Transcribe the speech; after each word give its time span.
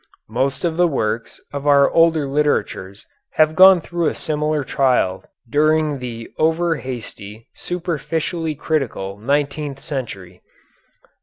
Most 0.29 0.65
of 0.65 0.77
the 0.77 0.87
works 0.87 1.39
of 1.53 1.67
our 1.67 1.87
older 1.91 2.25
literatures 2.27 3.05
have 3.33 3.55
gone 3.55 3.79
through 3.79 4.07
a 4.07 4.15
similar 4.15 4.63
trial 4.63 5.23
during 5.47 5.99
the 5.99 6.27
over 6.39 6.77
hasty 6.77 7.47
superficially 7.53 8.55
critical 8.55 9.19
nineteenth 9.19 9.79
century. 9.79 10.41